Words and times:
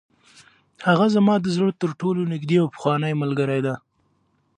هغه 0.87 1.05
زما 1.15 1.35
د 1.41 1.45
زړه 1.55 1.71
تر 1.81 1.89
ټولو 1.99 2.21
نږدې 2.33 2.57
او 2.63 2.67
پخوانۍ 2.73 3.13
ملګرې 3.21 3.59
ده. 3.65 3.75